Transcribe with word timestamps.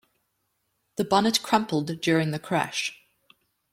The 0.95 1.03
bonnet 1.03 1.43
crumpled 1.43 2.01
during 2.01 2.31
the 2.31 2.39
crash. 2.39 2.99